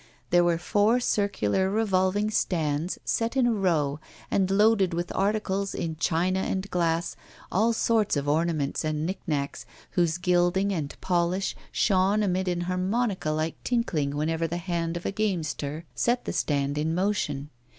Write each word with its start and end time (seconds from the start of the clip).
There 0.31 0.43
were 0.43 0.57
four 0.57 0.99
circular 0.99 1.69
revolving 1.69 2.31
stands 2.31 2.97
set 3.05 3.37
in 3.37 3.45
a 3.45 3.53
row 3.53 3.99
and 4.31 4.49
loaded 4.49 4.95
with 4.95 5.11
articles 5.15 5.75
in 5.75 5.95
china 5.95 6.39
and 6.39 6.67
glass, 6.71 7.15
all 7.51 7.71
sorts 7.71 8.17
of 8.17 8.27
ornaments 8.27 8.83
and 8.83 9.05
nick 9.05 9.19
nacks, 9.27 9.63
whose 9.91 10.17
gilding 10.17 10.73
and 10.73 10.99
polish 11.01 11.55
shone 11.71 12.23
amid 12.23 12.47
an 12.47 12.61
harmonica 12.61 13.29
like 13.29 13.63
tinkling 13.63 14.15
whenever 14.17 14.47
the 14.47 14.57
hand 14.57 14.97
of 14.97 15.05
a 15.05 15.11
gamester 15.11 15.85
set 15.93 16.25
the 16.25 16.33
stand 16.33 16.79
in 16.79 16.95
motion. 16.95 17.51